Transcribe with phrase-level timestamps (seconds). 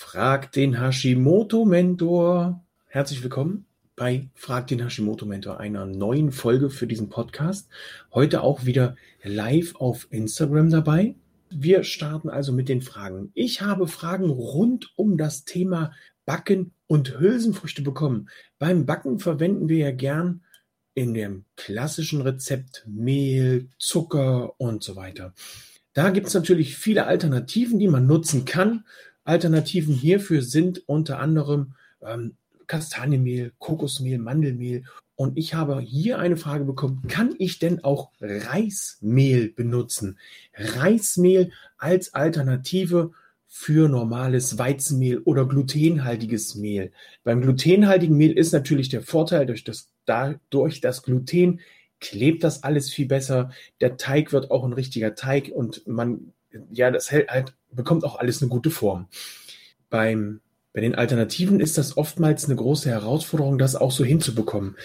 [0.00, 2.64] Frag den Hashimoto-Mentor.
[2.86, 3.66] Herzlich willkommen
[3.96, 7.68] bei Frag den Hashimoto-Mentor, einer neuen Folge für diesen Podcast.
[8.14, 11.16] Heute auch wieder live auf Instagram dabei.
[11.50, 13.32] Wir starten also mit den Fragen.
[13.34, 15.90] Ich habe Fragen rund um das Thema
[16.24, 18.28] Backen und Hülsenfrüchte bekommen.
[18.60, 20.44] Beim Backen verwenden wir ja gern
[20.94, 25.34] in dem klassischen Rezept Mehl, Zucker und so weiter.
[25.92, 28.84] Da gibt es natürlich viele Alternativen, die man nutzen kann.
[29.28, 34.84] Alternativen hierfür sind unter anderem ähm, Kastanienmehl, Kokosmehl, Mandelmehl.
[35.16, 40.18] Und ich habe hier eine Frage bekommen, kann ich denn auch Reismehl benutzen?
[40.54, 43.10] Reismehl als Alternative
[43.46, 46.92] für normales Weizenmehl oder glutenhaltiges Mehl.
[47.24, 51.60] Beim glutenhaltigen Mehl ist natürlich der Vorteil durch das, dadurch das Gluten
[52.00, 53.50] klebt das alles viel besser.
[53.80, 56.32] Der Teig wird auch ein richtiger Teig und man,
[56.70, 59.08] ja, das hält halt, bekommt auch alles eine gute Form.
[59.90, 60.40] Beim,
[60.72, 64.76] bei den Alternativen ist das oftmals eine große Herausforderung, das auch so hinzubekommen.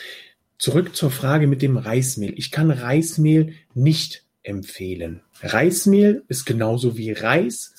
[0.58, 2.34] Zurück zur Frage mit dem Reismehl.
[2.38, 5.22] Ich kann Reismehl nicht empfehlen.
[5.42, 7.74] Reismehl ist genauso wie Reis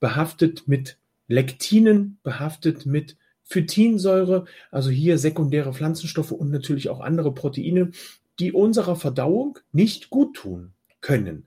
[0.00, 7.90] behaftet mit Lektinen, behaftet mit Phytinsäure, also hier sekundäre Pflanzenstoffe und natürlich auch andere Proteine,
[8.38, 11.46] die unserer Verdauung nicht gut tun können.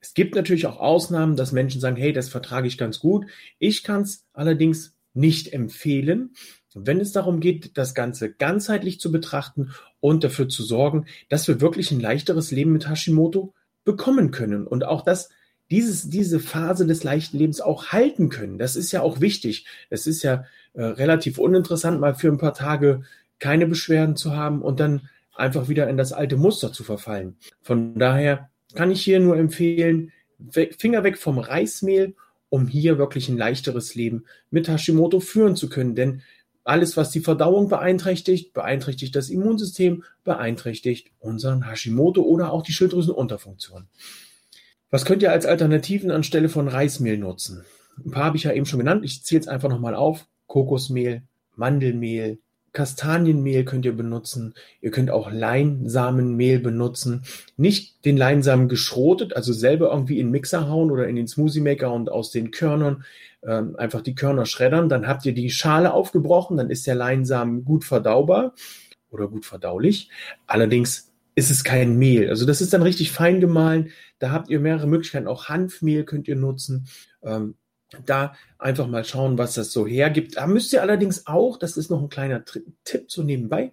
[0.00, 3.26] Es gibt natürlich auch Ausnahmen, dass Menschen sagen, hey, das vertrage ich ganz gut.
[3.58, 6.34] Ich kann es allerdings nicht empfehlen,
[6.74, 11.60] wenn es darum geht, das Ganze ganzheitlich zu betrachten und dafür zu sorgen, dass wir
[11.60, 15.28] wirklich ein leichteres Leben mit Hashimoto bekommen können und auch das
[15.70, 18.58] dieses, diese Phase des leichten Lebens auch halten können.
[18.58, 19.66] Das ist ja auch wichtig.
[19.88, 20.44] Es ist ja
[20.74, 23.02] äh, relativ uninteressant, mal für ein paar Tage
[23.38, 27.36] keine Beschwerden zu haben und dann einfach wieder in das alte Muster zu verfallen.
[27.62, 30.12] Von daher kann ich hier nur empfehlen,
[30.50, 32.14] Finger weg vom Reismehl,
[32.48, 35.94] um hier wirklich ein leichteres Leben mit Hashimoto führen zu können.
[35.94, 36.22] Denn
[36.64, 43.88] alles, was die Verdauung beeinträchtigt, beeinträchtigt das Immunsystem, beeinträchtigt unseren Hashimoto oder auch die Schilddrüsenunterfunktion.
[44.90, 47.64] Was könnt ihr als Alternativen anstelle von Reismehl nutzen?
[48.04, 49.04] Ein paar habe ich ja eben schon genannt.
[49.04, 50.26] Ich zähle es einfach nochmal auf.
[50.46, 51.22] Kokosmehl,
[51.56, 52.38] Mandelmehl,
[52.72, 54.54] Kastanienmehl könnt ihr benutzen.
[54.80, 57.24] Ihr könnt auch Leinsamenmehl benutzen.
[57.56, 61.60] Nicht den Leinsamen geschrotet, also selber irgendwie in den Mixer hauen oder in den Smoothie
[61.60, 63.04] Maker und aus den Körnern
[63.46, 64.88] ähm, einfach die Körner schreddern.
[64.88, 68.54] Dann habt ihr die Schale aufgebrochen, dann ist der Leinsamen gut verdaubar
[69.10, 70.08] oder gut verdaulich.
[70.46, 72.28] Allerdings ist es kein Mehl.
[72.28, 73.90] Also das ist dann richtig fein gemahlen.
[74.18, 75.26] Da habt ihr mehrere Möglichkeiten.
[75.26, 76.86] Auch Hanfmehl könnt ihr nutzen.
[77.22, 77.54] Ähm,
[78.06, 80.36] da einfach mal schauen, was das so hergibt.
[80.36, 82.44] Da müsst ihr allerdings auch, das ist noch ein kleiner
[82.84, 83.72] Tipp so nebenbei,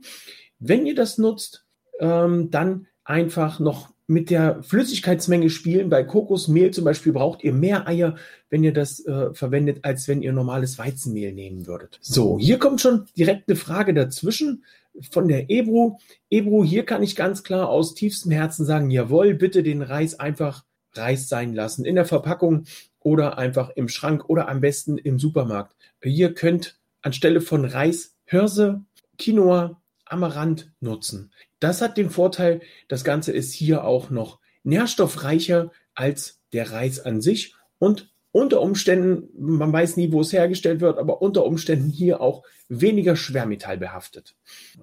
[0.59, 1.65] wenn ihr das nutzt,
[1.99, 5.89] ähm, dann einfach noch mit der Flüssigkeitsmenge spielen.
[5.89, 8.15] Bei Kokosmehl zum Beispiel braucht ihr mehr Eier,
[8.49, 11.99] wenn ihr das äh, verwendet, als wenn ihr normales Weizenmehl nehmen würdet.
[12.01, 14.63] So, hier kommt schon direkt eine Frage dazwischen
[15.11, 15.99] von der Ebro.
[16.29, 20.65] Ebro, hier kann ich ganz klar aus tiefstem Herzen sagen, jawohl, bitte den Reis einfach
[20.93, 21.85] Reis sein lassen.
[21.85, 22.63] In der Verpackung
[23.01, 25.75] oder einfach im Schrank oder am besten im Supermarkt.
[26.03, 28.83] Ihr könnt anstelle von Reis Hirse,
[29.17, 31.31] Quinoa, Amaranth nutzen.
[31.59, 37.21] Das hat den Vorteil, das Ganze ist hier auch noch nährstoffreicher als der Reis an
[37.21, 42.21] sich und unter Umständen, man weiß nie, wo es hergestellt wird, aber unter Umständen hier
[42.21, 44.35] auch weniger Schwermetall behaftet.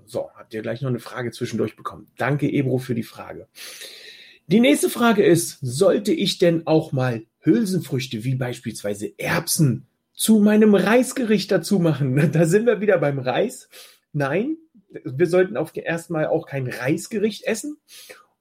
[0.04, 2.08] So, habt ihr gleich noch eine Frage zwischendurch bekommen.
[2.16, 3.46] Danke, Ebro, für die Frage.
[4.48, 10.74] Die nächste Frage ist, sollte ich denn auch mal Hülsenfrüchte wie beispielsweise Erbsen zu meinem
[10.74, 12.16] Reisgericht dazu machen.
[12.32, 13.68] Da sind wir wieder beim Reis.
[14.12, 14.56] Nein,
[15.04, 17.78] wir sollten auf erstmal auch kein Reisgericht essen.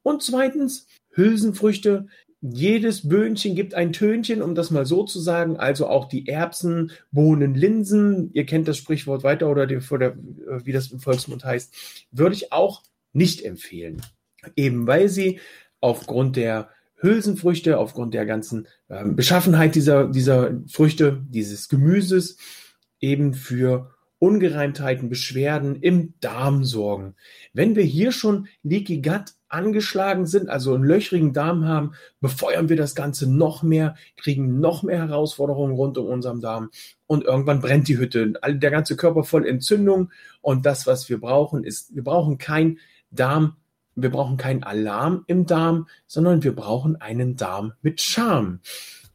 [0.04, 2.08] Und zweitens, Hülsenfrüchte.
[2.42, 5.58] Jedes Böhnchen gibt ein Tönchen, um das mal so zu sagen.
[5.58, 8.30] Also auch die Erbsen, Bohnen, Linsen.
[8.34, 10.16] Ihr kennt das Sprichwort weiter oder, oder
[10.64, 12.08] wie das im Volksmund heißt.
[12.12, 12.84] Würde ich auch
[13.14, 14.02] nicht empfehlen.
[14.56, 15.40] Eben weil sie
[15.82, 22.38] aufgrund der Hülsenfrüchte, aufgrund der ganzen äh, Beschaffenheit dieser, dieser Früchte, dieses Gemüses,
[23.00, 27.16] eben für Ungereimtheiten, Beschwerden im Darm sorgen.
[27.54, 32.78] Wenn wir hier schon Leaky Gut angeschlagen sind, also einen löchrigen Darm haben, befeuern wir
[32.78, 36.70] das Ganze noch mehr, kriegen noch mehr Herausforderungen rund um unseren Darm
[37.08, 38.34] und irgendwann brennt die Hütte.
[38.48, 42.80] Der ganze Körper voll Entzündung und das, was wir brauchen, ist, wir brauchen kein
[43.12, 43.58] Darm
[43.96, 48.60] wir brauchen keinen Alarm im Darm, sondern wir brauchen einen Darm mit Charme.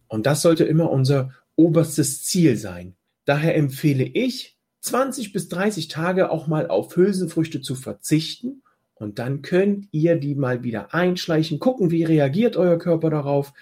[0.08, 2.96] Und das sollte immer unser oberstes Ziel sein.
[3.24, 8.62] Daher empfehle ich, 20 bis 30 Tage auch mal auf Hülsenfrüchte zu verzichten
[8.94, 13.52] und dann könnt ihr die mal wieder einschleichen, gucken, wie reagiert euer Körper darauf.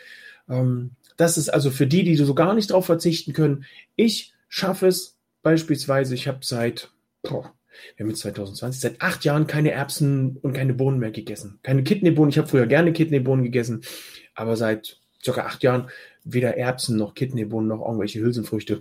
[0.49, 3.65] Ähm, das ist also für die, die so gar nicht darauf verzichten können.
[3.95, 6.91] Ich schaffe es beispielsweise, ich habe seit,
[7.23, 7.53] boah,
[7.97, 11.59] wir haben jetzt 2020, seit acht Jahren keine Erbsen und keine Bohnen mehr gegessen.
[11.63, 12.31] Keine Kidneybohnen.
[12.31, 13.83] Ich habe früher gerne Kidneybohnen gegessen,
[14.35, 15.91] aber seit circa acht Jahren
[16.25, 18.81] weder Erbsen noch Kidneybohnen noch irgendwelche Hülsenfrüchte.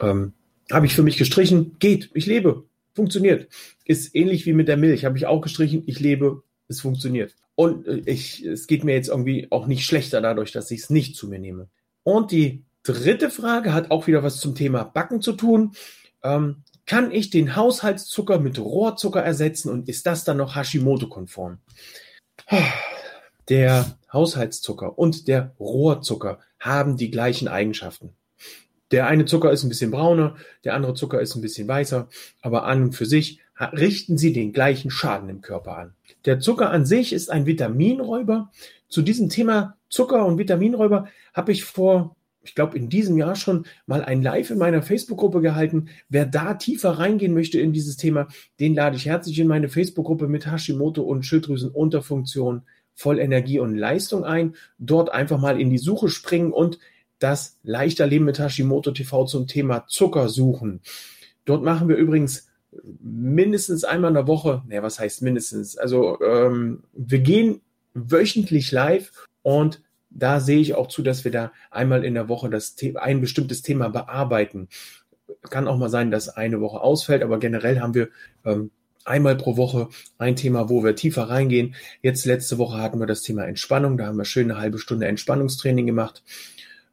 [0.00, 0.32] Ähm,
[0.70, 1.76] habe ich für mich gestrichen.
[1.78, 2.10] Geht.
[2.14, 2.64] Ich lebe.
[2.94, 3.48] Funktioniert.
[3.84, 5.04] Ist ähnlich wie mit der Milch.
[5.04, 5.82] Habe ich auch gestrichen.
[5.86, 6.42] Ich lebe.
[6.68, 7.34] Es funktioniert.
[7.54, 10.90] Und äh, ich, es geht mir jetzt irgendwie auch nicht schlechter dadurch, dass ich es
[10.90, 11.68] nicht zu mir nehme.
[12.02, 15.72] Und die dritte Frage hat auch wieder was zum Thema Backen zu tun.
[16.22, 21.58] Ähm, kann ich den Haushaltszucker mit Rohrzucker ersetzen und ist das dann noch Hashimoto-konform?
[23.48, 28.14] Der Haushaltszucker und der Rohrzucker haben die gleichen Eigenschaften.
[28.90, 32.08] Der eine Zucker ist ein bisschen brauner, der andere Zucker ist ein bisschen weißer,
[32.42, 35.94] aber an und für sich richten sie den gleichen Schaden im Körper an.
[36.24, 38.50] Der Zucker an sich ist ein Vitaminräuber.
[38.88, 43.66] Zu diesem Thema Zucker und Vitaminräuber habe ich vor ich glaube, in diesem Jahr schon
[43.86, 45.88] mal ein Live in meiner Facebook-Gruppe gehalten.
[46.08, 48.28] Wer da tiefer reingehen möchte in dieses Thema,
[48.60, 52.62] den lade ich herzlich in meine Facebook-Gruppe mit Hashimoto und Schilddrüsenunterfunktion
[52.94, 54.54] voll Energie und Leistung ein.
[54.78, 56.78] Dort einfach mal in die Suche springen und
[57.18, 60.80] das leichter Leben mit Hashimoto TV zum Thema Zucker suchen.
[61.44, 62.48] Dort machen wir übrigens
[63.00, 65.76] mindestens einmal in der Woche, naja, was heißt mindestens?
[65.78, 67.60] Also ähm, wir gehen
[67.94, 69.12] wöchentlich live
[69.42, 69.80] und
[70.14, 73.62] da sehe ich auch zu, dass wir da einmal in der Woche das ein bestimmtes
[73.62, 74.68] Thema bearbeiten.
[75.50, 78.08] Kann auch mal sein, dass eine Woche ausfällt, aber generell haben wir
[78.44, 78.70] ähm,
[79.04, 79.88] einmal pro Woche
[80.18, 81.74] ein Thema, wo wir tiefer reingehen.
[82.02, 83.98] Jetzt letzte Woche hatten wir das Thema Entspannung.
[83.98, 86.22] Da haben wir schön eine halbe Stunde Entspannungstraining gemacht.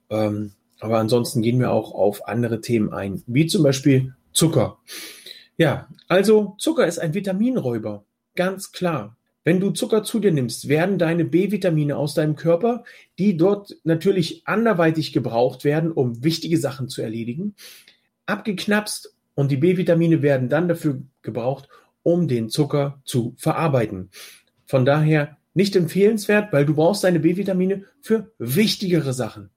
[0.10, 4.80] Ähm, aber ansonsten gehen wir auch auf andere Themen ein, wie zum Beispiel Zucker.
[5.58, 8.04] Ja, also Zucker ist ein Vitaminräuber.
[8.36, 9.18] Ganz klar.
[9.44, 12.84] Wenn du Zucker zu dir nimmst, werden deine B-Vitamine aus deinem Körper,
[13.18, 17.56] die dort natürlich anderweitig gebraucht werden, um wichtige Sachen zu erledigen,
[18.28, 21.70] abgeknapst und die B-Vitamine werden dann dafür gebraucht,
[22.04, 24.10] um den Zucker zu verarbeiten.
[24.66, 29.50] Von daher nicht empfehlenswert, weil du brauchst deine B-Vitamine für wichtigere Sachen.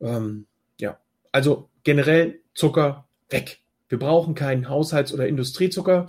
[0.00, 0.46] Ähm,
[0.80, 0.98] ja,
[1.32, 3.60] also generell Zucker weg.
[3.88, 6.06] Wir brauchen keinen Haushalts- oder Industriezucker.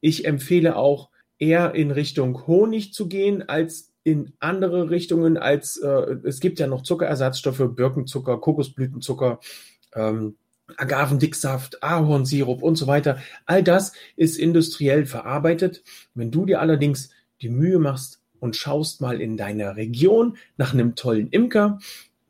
[0.00, 6.16] Ich empfehle auch eher in Richtung Honig zu gehen als in andere Richtungen als äh,
[6.22, 9.40] es gibt ja noch Zuckerersatzstoffe, Birkenzucker, Kokosblütenzucker,
[9.94, 10.36] ähm,
[10.76, 13.18] Agavendicksaft, Ahornsirup und so weiter.
[13.46, 15.82] All das ist industriell verarbeitet.
[16.14, 17.10] Wenn du dir allerdings
[17.42, 21.80] die Mühe machst und schaust mal in deiner Region nach einem tollen Imker,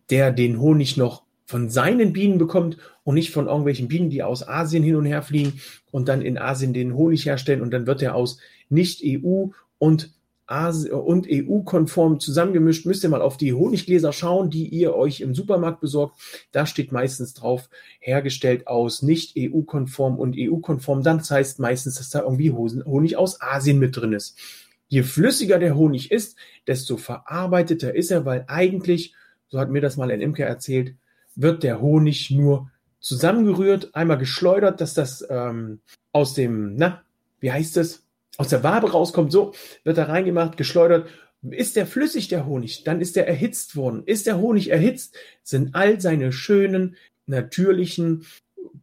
[0.08, 4.46] der den Honig noch von seinen Bienen bekommt und nicht von irgendwelchen Bienen, die aus
[4.46, 5.60] Asien hin und her fliegen
[5.90, 8.38] und dann in Asien den Honig herstellen und dann wird er aus
[8.69, 9.46] nicht-EU
[9.78, 10.12] und
[10.48, 15.81] und EU-konform zusammengemischt, müsst ihr mal auf die Honiggläser schauen, die ihr euch im Supermarkt
[15.81, 16.20] besorgt.
[16.52, 17.69] Da steht meistens drauf,
[17.99, 21.02] hergestellt aus nicht EU-konform und EU-konform.
[21.02, 24.38] Dann heißt meistens, dass da irgendwie Honig aus Asien mit drin ist.
[24.87, 26.37] Je flüssiger der Honig ist,
[26.69, 29.14] desto verarbeiteter ist er, weil eigentlich,
[29.49, 30.94] so hat mir das mal ein Imker erzählt,
[31.36, 35.80] wird der Honig nur zusammengerührt, einmal geschleudert, dass das ähm,
[36.12, 37.02] aus dem, na,
[37.40, 38.04] wie heißt es,
[38.38, 39.54] aus der Wabe rauskommt, so
[39.84, 41.08] wird da reingemacht, geschleudert.
[41.42, 44.02] Ist der flüssig, der Honig, dann ist der erhitzt worden.
[44.04, 46.96] Ist der Honig erhitzt, sind all seine schönen,
[47.26, 48.24] natürlichen,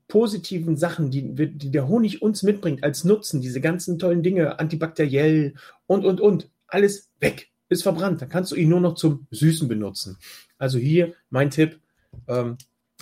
[0.07, 5.56] positiven Sachen, die, die der Honig uns mitbringt als Nutzen, diese ganzen tollen Dinge, antibakteriell
[5.87, 8.21] und, und, und, alles weg, ist verbrannt.
[8.21, 10.18] Dann kannst du ihn nur noch zum Süßen benutzen.
[10.57, 11.80] Also hier mein Tipp,
[12.27, 12.57] ähm,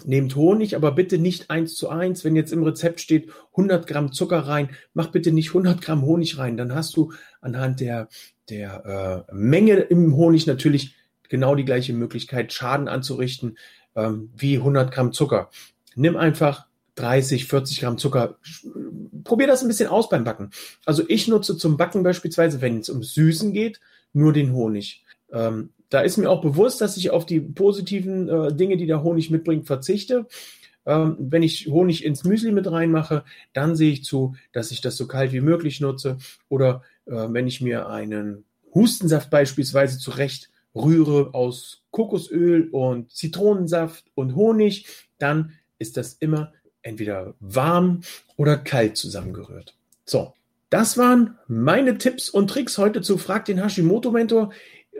[0.05, 2.23] nehmt Honig, aber bitte nicht eins zu eins.
[2.23, 6.37] Wenn jetzt im Rezept steht 100 Gramm Zucker rein, mach bitte nicht 100 Gramm Honig
[6.37, 6.57] rein.
[6.57, 8.09] Dann hast du anhand der,
[8.49, 10.95] der äh, Menge im Honig natürlich
[11.29, 13.57] genau die gleiche Möglichkeit, Schaden anzurichten
[13.95, 15.49] ähm, wie 100 Gramm Zucker.
[15.95, 18.37] Nimm einfach 30, 40 Gramm Zucker.
[19.23, 20.51] Probier das ein bisschen aus beim Backen.
[20.85, 23.79] Also ich nutze zum Backen beispielsweise, wenn es um Süßen geht,
[24.13, 25.03] nur den Honig.
[25.31, 29.03] Ähm, da ist mir auch bewusst, dass ich auf die positiven äh, Dinge, die der
[29.03, 30.25] Honig mitbringt, verzichte.
[30.86, 34.98] Ähm, wenn ich Honig ins Müsli mit reinmache, dann sehe ich zu, dass ich das
[34.98, 36.17] so kalt wie möglich nutze.
[36.50, 44.36] Oder äh, wenn ich mir einen Hustensaft beispielsweise zurecht rühre aus Kokosöl und Zitronensaft und
[44.36, 44.88] Honig,
[45.19, 48.00] dann ist das immer entweder warm
[48.38, 49.75] oder kalt zusammengerührt.
[50.05, 50.33] So,
[50.69, 54.51] das waren meine Tipps und Tricks heute zu Frag den Hashimoto Mentor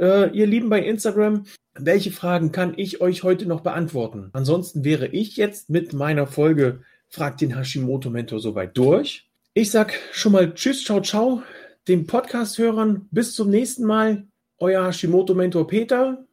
[0.02, 4.30] äh, ihr Lieben bei Instagram, welche Fragen kann ich euch heute noch beantworten?
[4.34, 9.30] Ansonsten wäre ich jetzt mit meiner Folge Frag den Hashimoto Mentor soweit durch.
[9.54, 11.44] Ich sag schon mal Tschüss, ciao, ciao,
[11.88, 13.08] den Podcast-Hörern.
[13.12, 14.28] Bis zum nächsten Mal.
[14.58, 16.26] Euer Hashimoto Mentor Peter.